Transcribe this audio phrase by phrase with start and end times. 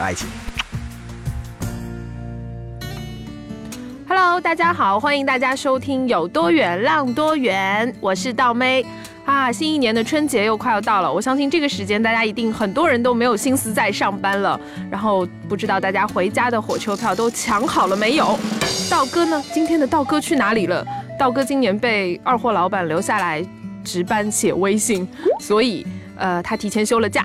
[0.00, 0.28] 爱情。
[4.08, 8.86] Hello，大家好，欢迎大家收听有多远浪多远，我是道妹
[9.24, 9.50] 啊。
[9.50, 14.58] 新一年的春节又快要到了，我相信这个时间大家一定很多人都没有心思在上班了，
[14.90, 18.38] 然后不知道大家回家的火车票都抢好了没有？
[18.88, 19.42] 道哥呢？
[19.52, 20.86] 今天的道哥去哪里了？
[21.18, 23.44] 道哥今年被二货老板留下来
[23.82, 25.06] 值班写微信，
[25.40, 25.84] 所以
[26.16, 27.24] 呃他提前休了假。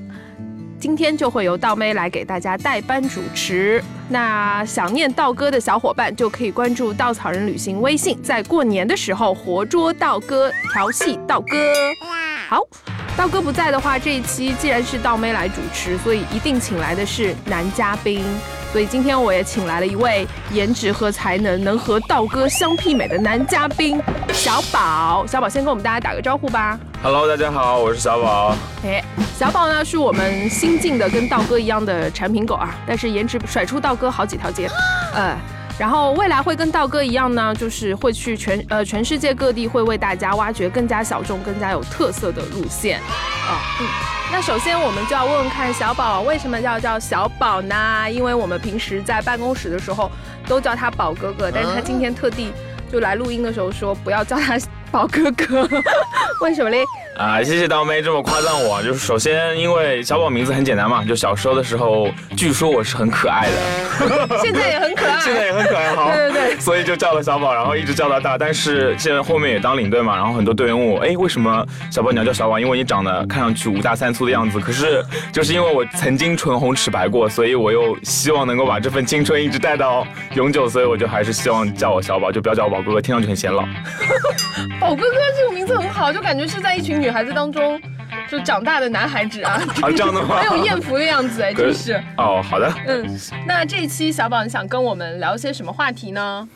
[0.82, 3.82] 今天就会由道妹来给大家代班主持。
[4.10, 11.56] 那想念道哥的小伙伴就可以关注稻草人旅行微信，在过年的时候活捉道哥，调戏道哥。
[12.50, 12.64] 好，
[13.16, 18.26] 道哥不在的话，这一期既然是道妹来主持，所以一定请来的是男嘉宾。
[18.72, 25.28] 所以今天我也请来了一位颜值和才能能和道哥相媲美的男嘉宾小宝。
[25.28, 26.80] 小宝先跟我们大家打个招呼吧。
[27.04, 28.56] Hello，大家好，我是小宝。
[28.84, 29.04] 哎，
[29.36, 34.70] 小宝呢是我们新进的跟道哥一样的产品狗啊，但是颜值甩出道哥好几条街，
[35.16, 35.36] 呃，
[35.80, 43.88] 然后未来会跟道哥一样呢，就是会去全呃全世界各地会为大家挖掘更加小众、更加有特色的路线啊，嗯。
[44.32, 48.08] 那首先我们就要问问看小宝为什么要叫小宝呢？
[48.12, 50.10] 因为我们平时在办公室的时候
[50.48, 52.54] 都叫他宝哥哥，但是他今天特地
[52.92, 54.60] 就来录音的时候说不要叫他
[54.92, 55.68] 宝哥哥，
[56.42, 56.84] 为什么嘞？
[57.16, 58.82] 啊，谢谢刀妹这么夸赞我。
[58.82, 68.38] 就是首先，因为小宝名字很简单嘛，就小时候的时候，据说我是很可爱的， 现在也很可爱，现在也很可爱，好，对对对，所以就叫了小宝，然后一直叫到大。
[68.38, 72.60] 但是现在后面也当领队嘛，然后很多队员问我，哎，为什么小宝你要叫小宝？
[72.60, 74.60] 因为你长得看上去五大三粗的样子。
[74.60, 83.64] 可是就是因为我曾经唇红齿白过，所以我又希望能够把这份青春一直带到永久，所以我就还是希望叫我小宝，就不要叫我宝哥哥，听上去很显老。
[84.80, 87.82] 宝哥哥这个名字很好，就感觉是在一群女孩子当中
[88.30, 90.42] 就长大的男孩子啊， 啊，这样的话？
[90.42, 92.02] 很有艳福的样子哎，真是。
[92.18, 92.72] 哦，好的。
[92.88, 96.48] 嗯，那这一期小宝你想跟我们聊些什么话题呢？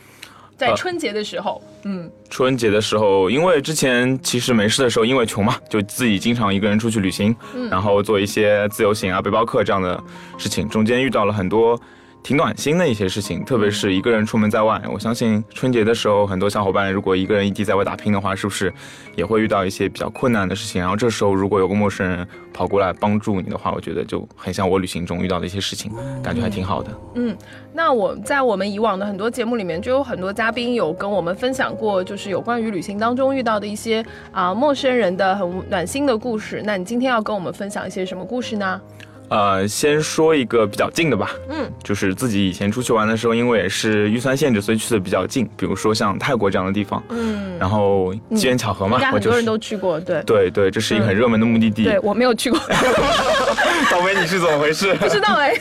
[0.58, 7.36] 在春节的时候，嗯，春节的时候，因为之前其实没事的时候，因为穷嘛，就自己经常一个人出去旅行，
[7.70, 10.02] 然后做一些自由行啊、背包客这样的
[10.38, 11.78] 事情，中间遇到了很多。
[12.26, 18.74] 挺暖心的一些事情，特别是一个人出门在外，我相信春节的时候，很多小伙伴如果一个人异地在外打拼的话，是不是
[19.16, 20.82] 也会遇到一些比较困难的事情？
[20.82, 25.92] 然后这时候如果有个陌生人跑过来帮助你的话，我觉得就很像我旅行中遇到的一些事情，
[26.24, 26.90] 感觉还挺好的。
[27.14, 27.38] 嗯，
[27.72, 36.64] 那我在我们以往的很多节目里面，就有很多嘉宾有跟我们分享过，就是有关于旅行当中遇到的一些啊、陌生人的很暖心的故事。
[36.66, 38.82] 那你今天要跟我们分享一些什么故事呢？
[39.30, 50.22] 呃，先说一个比较近的吧，嗯，就是自己以前出去玩的时候，因为也是预算限制，所以去的比较近，比如说像泰国这样的地方，嗯，然后机缘巧合嘛，我就是很多人都去过，对。
[50.24, 51.86] 对对，这是一个很热门的目的地。
[51.86, 52.60] 对，我没有去过，
[53.92, 54.94] 倒霉你是怎么回事？
[54.96, 55.54] 不知道哎。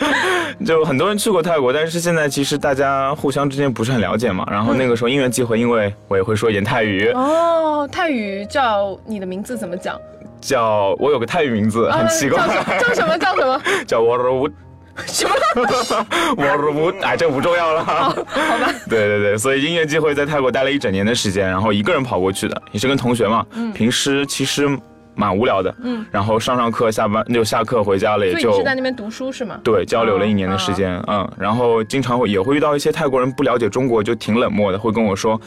[0.66, 4.46] 就很多人去过泰国，但是现在其实大家互相之间不是很了解嘛。
[4.50, 9.98] 然后那个时候因缘际会，因为我也会说一点泰语，哦，泰语叫你的名字怎么讲？
[10.40, 13.62] 叫我有个泰语名字很奇怪，呃叫什么叫什么叫什么？
[13.86, 14.50] 叫 w a r w
[15.06, 17.84] 什么 r w 哎，这不重要了。
[17.84, 18.24] 好吧。
[18.90, 23.46] 对对对，所以音乐季会在泰国待了一整年的时间，然后一个人跑过去的，也是跟同学嘛。
[23.52, 24.68] 嗯平时其实
[25.14, 29.58] 蛮无聊的，嗯，然后上上课，下班就下课回家了，也所以就你是在那边读书是吗？
[29.62, 35.40] 对交流了一年的时间，嗯，然后经常会也会遇到一些泰国人不了解中国，就挺冷漠的，会跟我说。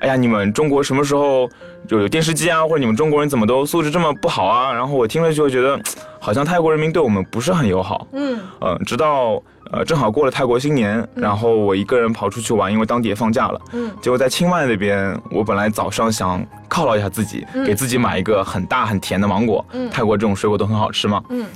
[0.00, 1.48] 哎呀，你们中国什么时候
[1.88, 2.62] 就有电视机啊？
[2.66, 4.72] 或者你们中国人怎么都素质这么不好啊？
[4.72, 5.80] 然后我听了就会觉得，
[6.20, 8.06] 好像泰国人民对我们不是很友好。
[8.12, 9.42] 嗯呃，直到
[9.72, 13.60] 呃正好过了泰国新年，然后我一个人跑出去玩，因为当地也放假了。
[13.72, 19.64] 嗯结果在清迈那边，我本来早上想犒劳一下自己，给自己买一个很大很甜的芒果。
[19.72, 21.22] 嗯泰国这种水果都很好吃嘛。
[21.30, 21.46] 嗯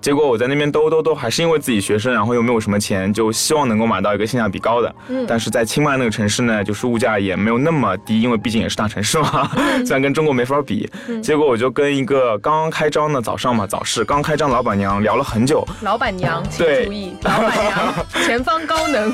[0.00, 4.94] 结果我在那边兜兜兜，还是因为自己学生，然后又没有什么钱，就希望能够买到一个性价比高的。
[5.08, 10.88] 嗯但是在清迈那个城市呢，就是物价也没有那么低，因为毕竟也是大城市嘛，嗯 虽然跟中国没法比。
[11.22, 19.12] 结果我就跟一个刚刚开张的早上嘛，早市刚开张老板娘聊了很久，老板娘，请注意，老板娘，前方高能。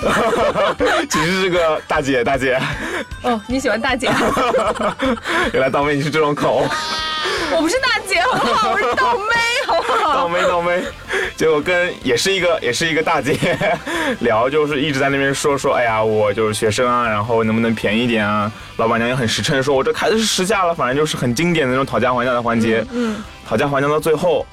[1.08, 2.60] 其实是个大姐，大姐，
[3.22, 4.96] 哦，你喜欢大姐啊？
[5.52, 6.64] 原来大妹你是这种口。
[7.56, 8.70] 我不是大姐，好不好？
[8.72, 9.34] 我是倒霉，
[9.66, 10.14] 好不好？
[10.14, 10.82] 倒霉倒霉，
[11.36, 13.38] 结果跟也是一个也是一个大姐
[14.20, 18.50] 聊，就是一直在那边说说，哎呀，我就是学生啊，然后能不能便宜点啊？
[18.76, 22.84] 老板娘也很实诚，说我这开的是实价了，反正就是很经典的那种讨价还价的环节。
[22.90, 24.44] 嗯，讨价还价到最后。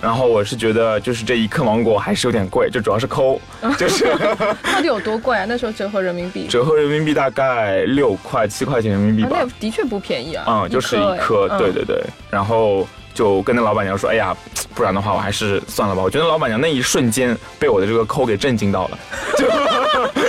[0.00, 3.40] 然后我是觉得，就是这一克芒果还是有点贵，就主要是抠，
[3.78, 4.04] 就是
[4.62, 5.44] 到底有多贵啊？
[5.48, 9.38] 那时候折合人民币，折合人民币大概六块七块钱人民币吧。
[9.40, 10.44] 那的确不便宜啊。
[10.46, 12.02] 嗯，就是一颗，对对对。
[12.30, 14.36] 然后就跟那老板娘说：“哎呀，
[14.74, 18.98] 不然的话我还是算了吧。”我觉得老板娘那一瞬间被我的这个抠给震惊到了，
[19.38, 19.46] 就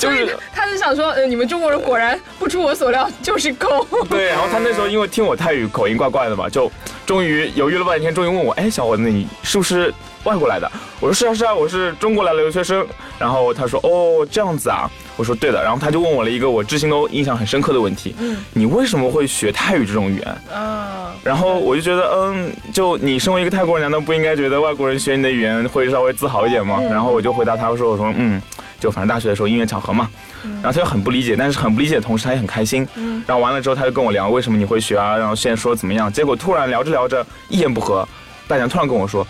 [0.00, 3.86] 就是他是想说，呃，你们中国人果然不出我所料，就是抠。
[4.08, 6.70] 对， 然后他那时候因为听我泰语口音怪怪的嘛，就。
[7.06, 9.92] 终于犹豫了半天，终于问我：“哎，小伙子，你是不是
[10.24, 10.70] 外国来的？”
[11.00, 12.86] 我说：“是啊，是啊，我是中国来的留学生。”
[13.18, 26.80] 然后他说：“哦，这样子啊。”我说：“对的。”然后他就问我了一个我至今都印象很深刻的问题：“嗯，你为什么会学泰语这种语言？”嗯，然后我就觉得，嗯，就你身为一个泰国人，难道不应该觉得外国人学你的语言会稍微自豪一点吗？
[26.90, 28.40] 然后我就回答他说：“我说，嗯。”
[28.80, 30.08] 就反正大学的时候因缘巧合嘛，
[30.42, 32.88] 然后他就很不理解，但是很不理解的同时他也很开心。
[33.26, 38.08] 然后完了之后他就跟我聊为什么你会学啊，然后现在说怎么样，结果突然聊着聊着一言不合，
[38.48, 39.26] 大娘突然跟我说，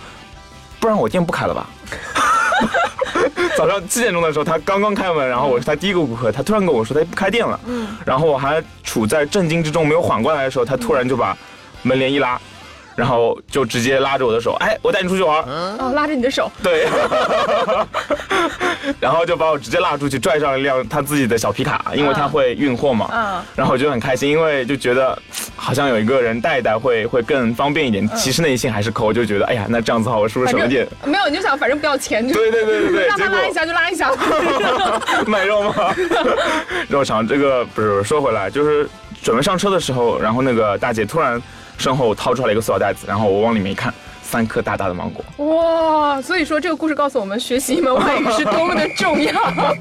[0.81, 1.69] 不然我店不开了吧。
[3.57, 7.61] 早上七点钟的时候他刚刚开门，然后我是他第一个顾客，他突然跟我说他不开店了。
[8.07, 11.37] 然后我还处在震惊之中没有缓过来的时候，他突然就把
[11.83, 12.41] 门帘一拉。
[12.97, 15.43] 然后就直接拉着我的手，哎，我带你出去玩。
[15.43, 16.51] 哦，拉着你的手。
[16.63, 16.87] 对。
[18.99, 23.09] 然后就把我直接拉出去，拽上一辆他自己的小皮卡，因为他会运货嘛。
[23.13, 23.43] 嗯。
[23.55, 25.17] 然后我就很开心，因为就觉得
[25.57, 28.07] 好像有一个人带一带会会更方便一点。
[28.11, 30.87] 其实内心还是抠，就觉得哎呀，那这样子的话，我是不是省点？
[31.05, 32.27] 没有，你就想反正不要钱。
[32.27, 33.07] 对对对对 对。
[33.07, 34.11] 让他拉一下就拉一下。
[35.27, 35.95] 卖肉吗？
[36.89, 38.89] 肉肠这个不是说回来，就是
[39.23, 41.41] 准备上车的时候，然后那个大姐突然。
[41.81, 43.93] 身后掏出来一个塑料袋子，然后我往里面一看，
[44.23, 45.25] 三颗大大的芒果。
[45.47, 46.21] 哇！
[46.21, 49.33] 所以说这个故事告诉我们，学习一门外语是多么的重要。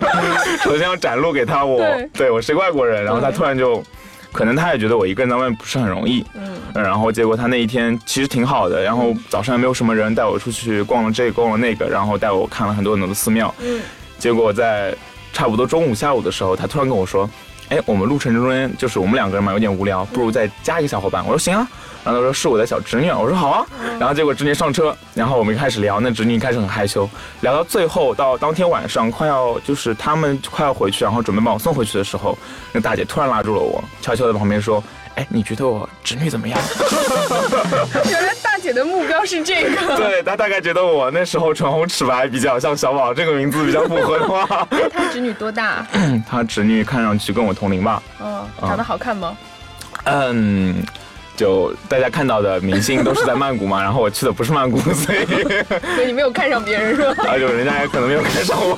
[0.63, 3.84] 首先要展露给他，我对我是外国人，然后他突然就，
[4.31, 6.24] 可能他也觉得我一个人在外面不是很容易。
[6.36, 6.57] 嗯。
[6.74, 13.54] 然后结果他那一天其实挺好的，然后早上也没有什么人，带我出去逛了这个逛了那个，然后带我看了很多很多的寺庙。
[13.60, 13.81] 嗯。
[14.18, 14.96] 结果在
[15.34, 17.30] 差不多中午下午的时候，他突然跟我说。
[17.69, 21.24] 哎，我们路程中间就是我们两个人嘛，有点无聊，不如再加一个小伙伴。
[21.24, 21.68] 我说行啊，
[22.04, 23.66] 然后他说是我的小侄女，我说好啊。
[24.00, 27.07] 然后结果侄女上车，然后我们开始聊，那侄女开始很害羞，
[27.42, 32.38] 聊到最后到当天晚上快要就是他们快要回去，然后准备把我送回去的时候，
[32.71, 34.83] 那大姐突然拉住了我，悄悄在旁边说。
[35.15, 36.57] 哎，你觉得我侄女怎么样？
[38.09, 39.97] 原来大姐的目标是这个。
[39.97, 44.67] 对，她大概觉得我那时候唇红齿白，比较像小宝这个名字比较符合的话。
[44.91, 45.85] 她侄女多大？
[46.29, 48.01] 她侄女看上去跟我同龄吧。
[48.21, 49.38] 嗯，长得好看吗？
[50.06, 50.83] 嗯。
[51.39, 55.25] 就大家看到的明星都是在曼谷嘛，然后我去的不是曼谷，所以
[55.95, 57.15] 所以你没有看上别人是吧？
[57.31, 58.75] 啊，就人家也可能没有看上我。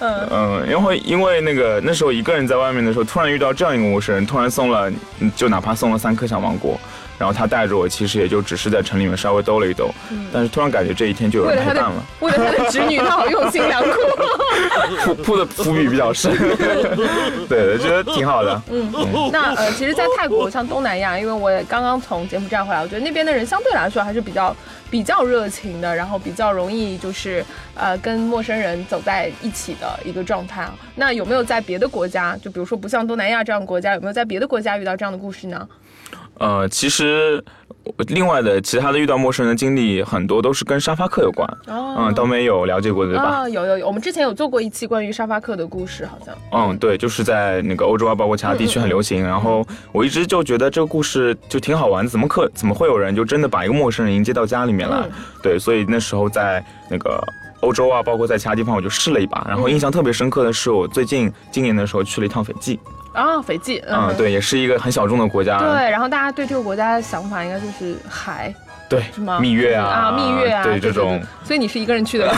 [0.00, 4.90] 嗯嗯，因为因为那个那时候一个人在外面的时候，突然遇到这样一个陌生人，突然送了，
[5.36, 6.80] 就哪怕送了三颗小芒果。
[7.18, 9.90] 然后他带着我，其实也就只是在城里面稍微兜了一兜，
[10.32, 12.02] 但是突然感觉这一天就有人陪伴了。
[12.20, 13.90] 为了他的侄女，他好用心良苦，
[15.04, 16.32] 铺铺的伏笔比较深。
[17.48, 18.60] 对，我觉得挺好的。
[18.70, 18.92] 嗯，
[19.32, 24.54] 那呃，其实，在泰国像东南亚，因为我也刚刚从柬埔寨回来，我觉得那边的人相对来说还是比较
[24.90, 27.44] 比较热情的，然后比较容易就是
[27.74, 30.74] 呃跟陌生人走在一起的一个状态啊。
[30.96, 35.68] 那有没有在别的国家，就比如说不像东南亚这样的国家，有没有在别的国家遇到这样的故事呢？
[36.38, 37.42] 呃，其实
[38.08, 43.22] 另外的其他的遇到陌生人的经历很多都是跟沙发客有关，嗯，都没有了解过对吧？
[43.22, 46.34] 啊，有有有，我们之前有做过一期关于沙发客的故事，好像。
[46.50, 49.22] 嗯，对，就是在那个欧洲啊，包括其他地区很流行。
[49.22, 55.08] 然后我一直就觉得这个故事就挺好玩，怎么可怎么会有人就真的把一个陌生人迎接到家里面来？
[55.42, 57.22] 对，所以那时候在那个
[57.60, 59.46] 欧洲啊，包括在其他地方，我就试了一把。
[59.48, 62.80] 然后印象特别深刻的是，我最近今年的时候去了一趟斐济。
[63.14, 65.58] 啊，斐济，嗯，对，也是一个很小众的国家。
[65.58, 68.54] 对，然后大家对这个国家的想法应该就是海，
[68.88, 69.38] 对，是吗？
[69.40, 71.22] 蜜月啊，啊，蜜月啊，对这种。
[71.44, 72.30] 所以你是一个人去的。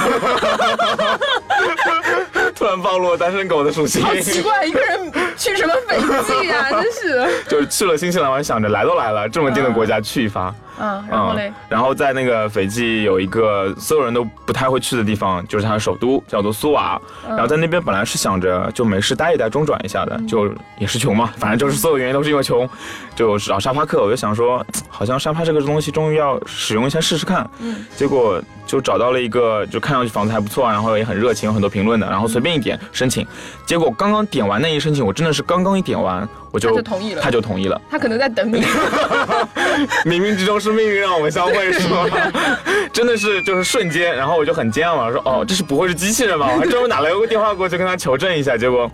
[2.55, 4.03] 突然暴露了单身狗的属性。
[4.03, 6.71] 好奇怪，一个人去什么斐济啊？
[6.71, 7.27] 真是。
[7.49, 10.55] 就是去了新西兰，我还想着来都来了，这么近的国家去一发。
[10.79, 17.01] 嗯，然后嘞，然后在那个斐济有一个所有人都不太会去的地方，就是它的首都叫做苏瓦。
[17.29, 22.69] 然后在那边本来是想着就没事待一待，中转一下的，就也是穷嘛，反正就是所有原因都是因为穷，
[23.15, 24.03] 就找沙发客。
[24.03, 27.49] 我就想说，好像沙发这个东西终于要使用一下试试看。
[27.61, 33.27] 嗯，结果就找到了一个，就看上去房子还不错，然后也很热情，有很多评论的，然后随便一点申请。
[33.65, 37.81] 结果刚刚点完那一申请，我真的是刚刚一点完，我就他就同意了他就同意了。
[37.91, 38.63] 他可能在等你。
[40.05, 42.07] 冥冥之中是命运让我们相会，是吗？
[42.93, 46.51] 真的是就是瞬间，然后我就很惊讶嘛，说哦，这是不会是机器人吧？
[46.55, 48.91] 我还专门打了个电话过去跟他求证一下，结果。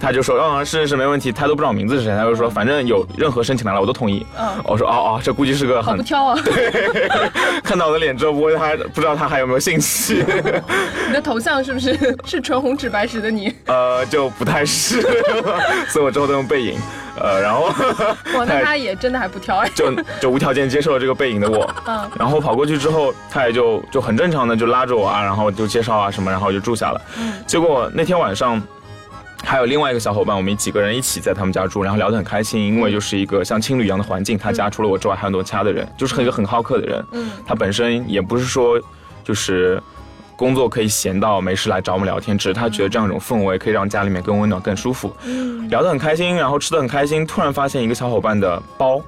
[0.00, 4.26] 他就说，嗯，是是没问题，他都不知道我名字是谁，他就说，反正有任何申请来了，我都同意。
[4.38, 6.38] 嗯我说，哦哦，这估计是个很不挑啊！
[6.44, 7.08] 对
[7.62, 10.24] 看到我的脸之后，不会他不知道他还有没有兴趣，
[11.06, 13.54] 你的头像是不是是唇红齿白时的你？
[13.66, 15.02] 呃，就不太是，
[15.88, 16.78] 所以我之后都用背影，
[17.20, 17.66] 呃，然后
[18.38, 19.70] 哇，那他也真的还不挑哎。
[19.74, 27.00] 就就无条件接受了这个背影的我，嗯然后跑过去之后，他也就就很正常的就拉着我啊，然后就介绍啊什么，然后就住下了。
[27.46, 28.60] 结果那天晚上。
[29.44, 34.38] 还有另外一个小伙伴，我们几个人一起在他们家住，然后聊得很开心，因为就是一个像青旅一样的环境。
[34.38, 37.04] 他家除了我之外还有很多其他的人，就是一个很好客的人。
[37.12, 38.80] 嗯他本身也不是说
[39.24, 39.82] 就是
[40.36, 45.12] 工作可以闲到没事来找我们聊天，只是他觉得这样一种氛围可以让家里面更温暖、更舒服。
[45.68, 49.02] 聊得很开心，然后吃得很开心，突然发现一个小伙伴的包。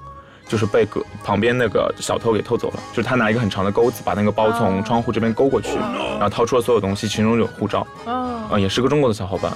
[0.49, 7.87] 就是被隔旁边那个小偷给偷走了，就是他拿一个很长的钩子把那个包从窗户这边勾过去，然后掏出了所有东西，其中有护照，
[8.59, 9.51] 也是个中国的小伙伴。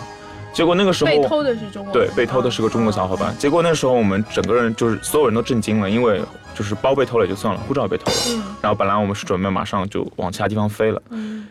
[0.56, 1.92] 结果那个时候被偷的是中国。
[1.92, 3.36] 对，被偷的是个中国小伙伴。
[3.36, 6.18] 结果那时候我们整个人就是所有人都震惊了，因为
[6.54, 8.16] 就是包被偷了也就算了，护照也被偷了。
[8.30, 11.46] 嗯然后本来我们是准备马上就往其他地方飞了，嗯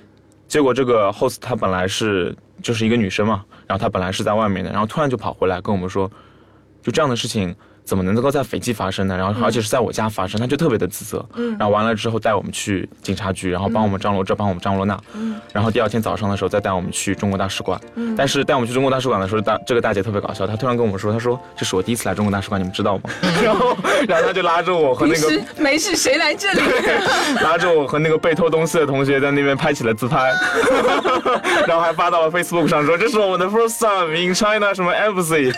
[0.48, 6.10] 结果这个 host 她本来是就是一个女生嘛，然后她本来是在外面的，然后突然就跑回来跟我们说，
[6.82, 7.56] 就这样的事情。
[7.86, 9.16] 怎么能够在斐济发生呢？
[9.16, 11.24] 然后而且是在我家发生，他就特别的自责。
[11.36, 14.98] 嗯然后完了之后带我们去警察局，然后帮我们张罗这，帮我们张罗那。
[15.14, 17.80] 嗯然后第二天早上的时候再带我们去中国大使馆。
[17.96, 23.04] 嗯但是带我们去中国大使馆的时候，大这个大姐特别搞笑，她突然跟我们说，她说这是我第一次来中国大使馆，你们知道吗？
[23.44, 23.78] 然后
[24.08, 26.62] 然后她就拉着我和那个没事谁来这里？
[27.44, 30.32] 拉着我和那个被偷东西的同学在那边拍起了自拍，
[31.68, 35.54] 然后还发到了 Facebook 上说这是我们的 first time in China 什么 embassy。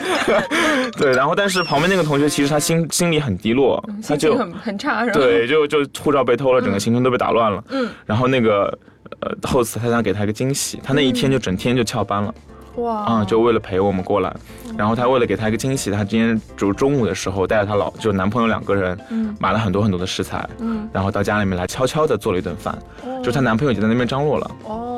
[0.98, 5.14] 对，然后但是旁边那个同学其实他心心里很低落，他就很很差，是吧？
[5.14, 7.64] 对，就就护照被偷了，整个行程都被打乱了。
[7.70, 8.78] 嗯，然后那个
[9.20, 12.34] 呃 host 他想给他一个惊喜，他那一天就整天就翘班了。
[12.78, 12.94] 哇。
[13.06, 14.32] 啊、就为了陪我们过来，
[14.78, 19.36] 然后他为了给他一个惊喜，他今天就中午的时候带着他老就男朋友两个人，嗯。
[19.40, 20.88] 买了很多很多的食材，嗯。
[20.94, 22.78] 然后到家里面来悄悄的做了一顿饭，
[23.24, 24.97] 就她男朋友已经在那边张罗了，哦，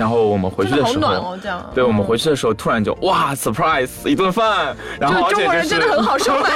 [0.00, 1.70] 然后我们回去的的时候，好暖哦，这样。
[1.74, 6.48] 对我们回去，的时候突然就哇 surprise 一顿饭，然后中国人真的很好收买，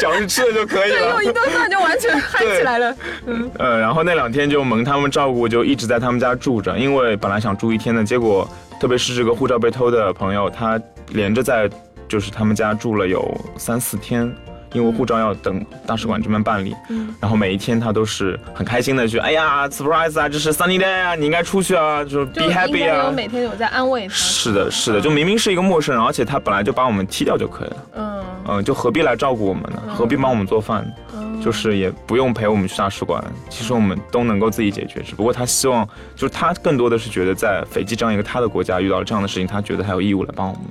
[0.00, 1.24] 只要 是吃的就可以对，了用。
[1.24, 2.96] 一顿饭就完全嗨起来了。
[3.26, 8.48] 嗯呃，然后那两天就蒙他们照顾，就一直在他们家住着，因为本来想住一天的，结果
[8.80, 10.80] 特别是这个护照被偷的朋友，他
[11.10, 11.70] 连着在
[12.08, 14.34] 就是他们家住了有三四天。
[14.72, 23.10] 因为护照要等大使馆这边办理，嗯然后每一天他都是很开心的去，哎呀，surprise 啊，这是 sunny day 啊，你应该出去啊，就是 be happy 啊。
[23.10, 24.14] 每天有在安慰他。
[24.14, 29.82] 是的，是的，就明明是一个陌生人，而且他本来就把我们踢掉就可以了，嗯嗯，就何必来照顾我们呢？
[29.88, 30.88] 何必帮我们做饭？
[31.14, 35.00] 嗯，就是也不用陪我们去大使馆，其实我们都能够自己解决。
[35.02, 40.62] 只不过他希望，就是他更多的是觉得在斐济这样一个他的国家遇到了这样的事情，他觉得他有义务来帮我们。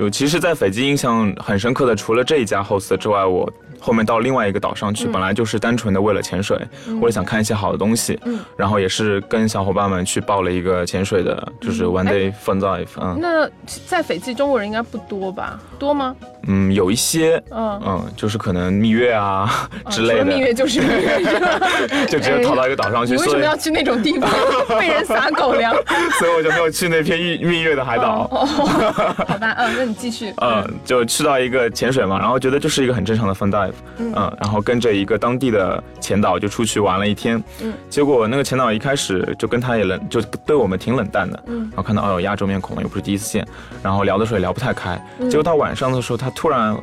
[0.00, 3.46] 就其实，在斐济印象很深刻的，除了这一家 host 之外，我
[3.78, 6.58] 后面到另外一个岛上去，本来就是单纯的为了潜水，
[7.00, 13.46] 为了想看一些好的东西，嗯然后也是跟小伙伴们去报了一个潜水的，就是 one day fun dive，嗯那
[13.86, 15.60] 在斐济中国人应该不多吧？
[15.78, 16.16] 多吗？
[16.46, 17.42] 嗯，有一些。
[17.50, 21.20] 嗯，嗯，就是可能蜜月啊 之类的，蜜月就是蜜月，
[22.08, 24.30] 就直接逃到一个岛上去，你为什么要去那种地方
[24.80, 25.70] 被人撒狗粮？
[26.18, 28.26] 所以我就没有去那片蜜蜜月的海岛。
[28.30, 30.32] 哦，好吧，嗯，那你继续。
[30.38, 34.12] 嗯，就去到一个潜水嘛，然后觉得就是一个很正常的 fun dive，嗯。
[34.16, 41.62] 嗯，然后跟着一个当地的前导就出去玩了一天，嗯，结果那个前导一开始就跟他也冷，就对我们挺冷淡的，嗯。
[41.64, 43.46] 然后看到哦有亚洲面孔，又不是第一次见，
[43.82, 45.28] 然后聊的时候也聊不太开，嗯。
[45.28, 46.76] 结果到晚上的时候，他突然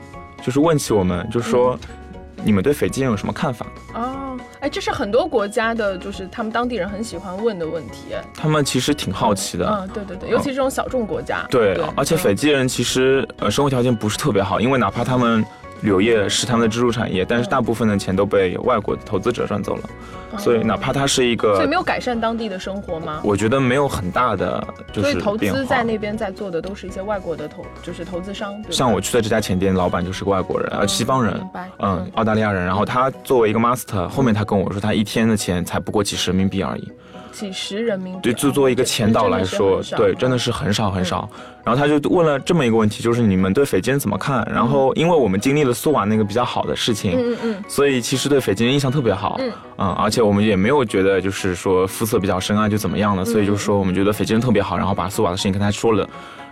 [0.43, 1.95] 就是问起我们，就说、嗯。
[2.43, 3.65] 你们对斐济人有什么看法？
[3.95, 4.37] 哦，
[4.67, 8.13] 哎，这是很多国家的，就是他们当地人很喜欢问的问题。
[8.13, 11.45] 哎他们其实挺好奇的，嗯，对对对，尤其这种小众国家。
[11.49, 15.43] 对，而且嗯斐济人其实呃生活条件不是特别好，因为哪怕他们
[15.81, 19.89] 旅游业是他们的支柱产业，但是大部分的钱都被外国的投资者赚走了，
[20.37, 23.21] 所以哪怕它是一个嗯所以没，有改善当地的生活吗？
[23.23, 25.37] 我觉得没有很大的就所以投。
[25.37, 28.53] 资在那边在做的都是一些外国的投，就是投资商。
[28.69, 32.65] 像我去的这家前店，老板就是个外国人，呃，西方人，嗯嗯，澳大利亚人。
[32.65, 36.91] 然后他作为一个 master，后面他跟我说，他一天的钱才不过几十人民币而已。
[37.37, 38.19] 几十人民币。
[38.23, 41.29] 对，就作为一个前导来说，对，真的是是很少很少。
[41.63, 44.47] 然后他就问了这么一个问题，就是你们对斐济人怎么看？
[44.51, 49.35] 然后因为我们经历了苏瓦那个比较好的事情，嗯嗯嗯，所以其实对斐济人印象特别好。
[49.39, 56.07] 嗯嗯，而且我们也没有觉得就是说肤色比较深啊就怎么样了，所以就说我们觉得斐济人特别好，然后把苏瓦的事情跟他说了。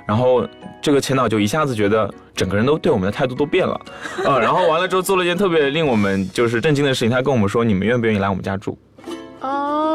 [0.05, 0.45] 然后
[0.81, 3.81] 这个前导就一下子觉得整个人都对我们的态度都变了，
[4.23, 8.77] 呃，然后完了之后做了一件特别令我们就是震惊的事情，他跟我们说你们愿不愿意来我们家住？
[9.41, 9.94] 哦，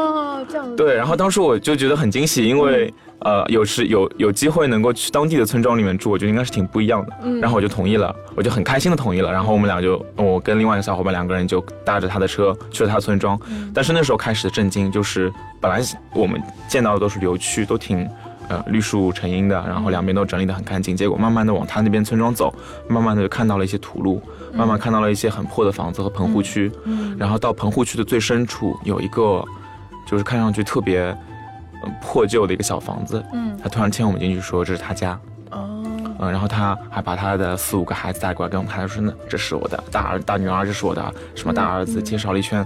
[0.75, 7.13] 对，然后当时我就觉得很惊喜，因为、呃有时有有机会能够去当地的村庄里面住，我觉得应该是挺不一样的。
[7.23, 9.31] 嗯然后我就同意了，我就很开心的同意了。
[9.31, 13.39] 然后我们俩就我跟另外一个小伙伴两个人就搭着他的车去了他的村庄。
[13.73, 15.81] 但是那时候开始的震惊就是，本来
[16.13, 18.07] 我们见到的都是流区，都挺。
[18.49, 20.93] 呃，绿树成荫的，然后两边都整理得很干净。
[20.93, 22.53] 结果慢慢的往他那边村庄走，
[22.89, 26.69] 慢慢的就看到了一些土路，慢慢看到了一些很破的房子和棚户区。
[27.17, 29.41] 然后到棚户区的最深处有一个，
[30.05, 31.01] 就是看上去特别、
[31.83, 33.25] 嗯破旧的一个小房子。
[33.33, 35.19] 嗯，他突然牵我们进去说这是他家。
[35.49, 35.83] 哦，
[36.19, 42.63] 嗯，然后他还把他的四五个孩子带过来给我们看，他说那这是我的大儿大女儿，这是我的什么大儿子，介绍了一圈。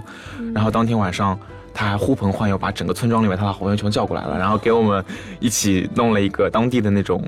[0.54, 1.38] 然后当天晚上
[1.72, 5.02] 他还呼朋唤友，把整个村庄里面他的好朋友全叫过来了，然后给我们
[5.40, 7.24] 一起弄了一个当地的那种。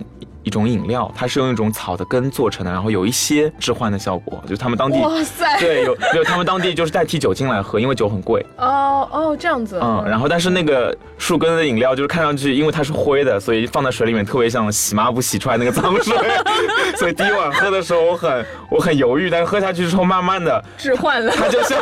[0.48, 8.44] 一种饮料，它是用一种草的根做成的，然后有一些置换的效果，就是他们当地哇塞， 对有有他们当地就是代替酒精来喝，因为酒很贵。
[8.56, 9.78] 哦哦，这样子。
[9.82, 16.16] 嗯，然后但是那个树根的饮料就是看上去，因为它是灰的，所以放在水里面特别像洗抹布洗出来那个脏水，
[16.96, 21.30] 所以第一碗喝的时候我很我很犹豫，但是喝下去之后，慢慢的置换了。
[21.36, 21.78] 它就像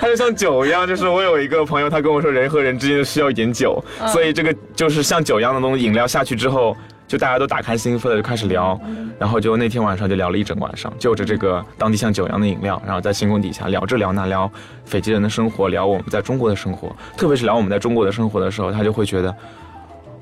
[0.00, 6.76] 它就像酒一样，就是我有一个朋友，他跟我说人和人之间需要一点酒，所以这个就是像酒一样的东西，饮料下去之后。
[7.06, 8.78] 就大家都打开心扉的就开始聊，
[9.18, 14.50] 然后就那天晚上就聊了一整晚上，就着这个当地像酒一样的饮料，然后在星空底下聊这聊那聊
[14.84, 19.34] 斐济人的生活，聊我们在中国的生活，特别是聊我们在中国的生活的时候，他就会觉得，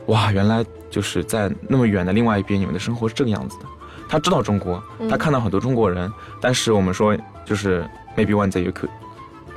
[0.07, 3.65] 哇，原来就是在那么远的另外一边，你们的生活是这个样子的。
[4.09, 7.83] 他知道中国，他看到很多中国人，但是我们说就是
[8.15, 8.91] maybe one day you could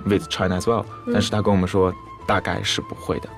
[0.06, 1.94] with China as well，、但是他跟我们说
[2.26, 3.30] 大概是不会的，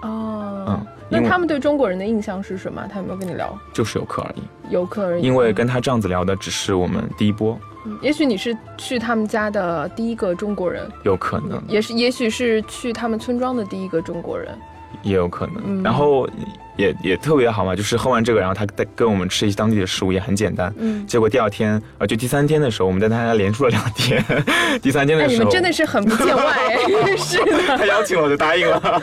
[0.00, 2.86] 哦，嗯，那他们对中国人的印象是什么？
[2.90, 4.42] 他有没有跟你聊就是游客而已。
[4.70, 5.22] 游客而已？
[5.22, 14.56] 因为跟他这样子聊的只是我们第一波，嗯也许你是去他们家的第一个中国人，有可能，也是，也许是去他们村庄的第一个中国人。
[15.02, 15.56] 也有可能。
[15.64, 16.28] 嗯然后
[16.76, 20.72] 也也特别好嘛，就是喝完这个，然后他带跟我们吃一些当地的食物，也很简单。
[20.78, 24.24] 嗯，结果第二天，呃，就第三天的时候，我们在他家连住了两天。
[24.80, 29.02] 第三天哎，的时候，你们真的是很不见外 哎，是的，他邀请了，我就答应了。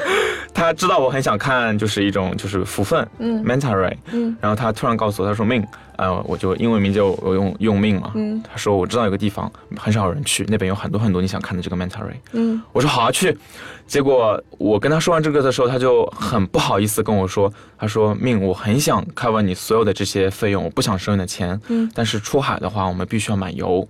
[0.53, 5.65] 他知道我很想看，就是一种就是福分，嗯 manta ray，嗯然后他突然告诉我，他说命，
[5.99, 13.37] 呃，我就英文名就我用用命嘛，嗯他说我知道有个地方很少有人去，那边有很多很多你想看的这个 manta ray，嗯我说好啊去，
[13.85, 23.85] 结果我跟他说完这个的时候，他就很不好意思跟我说，他说命，我很想 cover 你所有的这些费用，我不想收你的钱，嗯但是出海的话，我们必须要买油。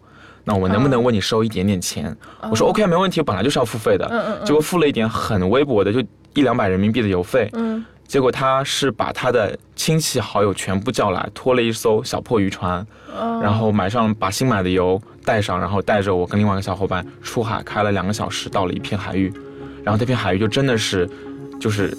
[0.45, 2.15] 那我能不能为你收一点点钱？
[2.49, 4.07] 我说哦 OK，没问题，我本来就是要付费的。
[4.09, 5.99] 嗯嗯嗯结果付了一点很微薄的，就
[6.33, 7.47] 一两百人民币的邮费。
[7.53, 13.39] 嗯结果他是把他的亲戚好友全部叫来，拖了一艘小破渔船，哦。
[13.43, 19.31] 然后买上把新买的油带上，然后带着我跟另外一个小伙伴出海，开了两个小时，到了一片海域，
[19.83, 21.07] 然后那片海域就真的是，
[21.61, 21.95] 就是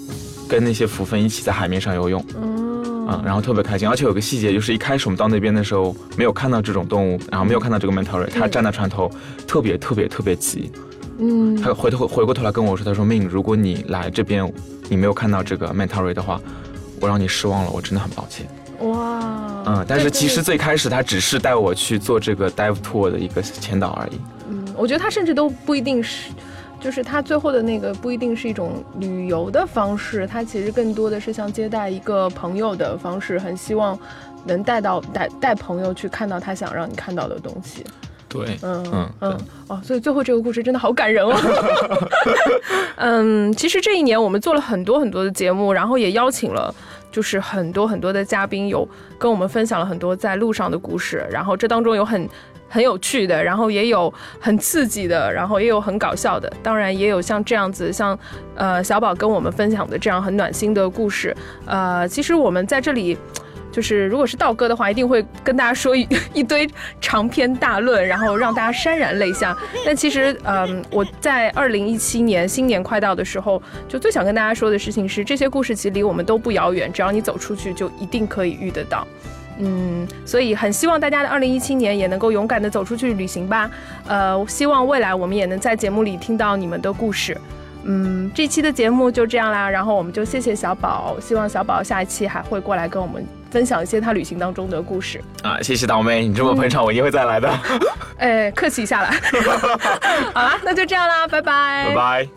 [0.49, 3.87] 跟那些浮分一起在海面上游泳，嗯嗯，然后特别开心。
[3.87, 9.09] 而且有个细节，就是一开始我们到那边的时候没有看到这种动物，然后没有看到这个 manta ray，他站在船头，
[9.47, 10.69] 特别特别特别急，
[11.23, 14.51] 嗯他回头回过头来跟我说，他说命，如果你来这边
[14.89, 16.41] 你没有看到这个 manta ray 的话，
[16.99, 18.47] 我让你失望了，我真的很抱歉。
[18.79, 24.19] 哇，嗯，但是其实最开始他只是带我去做这个 dive tour 的一个前导而已。
[24.49, 26.31] 嗯，我觉得他甚至都不一定是，
[26.79, 33.95] 就是他最后的那个不一定是一种旅游的方式，他其实更多的是像接待一个朋友的方式，很希望
[34.43, 37.85] 能带到带带朋友去看到他想让你看到的东西。
[38.31, 41.35] 对，嗯嗯嗯哦，所以最后这个故事真的好感人哦。
[42.97, 46.73] 嗯，其实这一年我们做了很多很多的节目，然后也邀请了
[47.11, 48.87] 就是很多很多的嘉宾，有
[49.19, 52.29] 跟我们分享了很多在路上的故事，然后这当中有很。
[52.73, 58.17] 很有趣的，然后也有很刺激的，然后也有很搞笑的，当然也有像这样子，像
[58.55, 61.35] 呃小宝跟我们分享的这样很暖心的故事。
[61.65, 63.17] 呃，其实我们在这里。
[63.71, 69.57] 就是如果是道哥的话，一定会跟大家说一 一堆长篇大论，然后让大家潸然泪下。
[69.85, 79.07] 但其实，嗯，我在二零一七年新年快到的时候，就最想跟大家说的事情是，这些故事其实离我们都不遥远，只要你走出去，就一定可以遇得到。
[79.59, 83.69] 嗯，所以很希望大家的二零一七年也能够勇敢的走出去旅行吧。
[84.07, 87.37] 呃，希望未来我们也能在节目里听到你们的故事。
[87.83, 95.21] 嗯，这期的节目就这样啦，然后我们就谢谢小宝，希望小宝下一期还会过来跟我们分享一些他旅行当中的故事。
[95.43, 97.59] 啊，谢谢倒妹，你这么捧场，我一定会再来的。
[98.17, 99.13] 哎，客气一下啦。
[100.33, 102.27] 好啦，那就这样啦，拜拜，拜拜。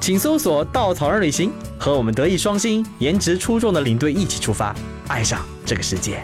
[0.00, 4.74] 请搜索“稻草人旅行”，和我们德艺双馨、颜值出众的领队一起出发，
[5.08, 6.20] 爱上这个世界。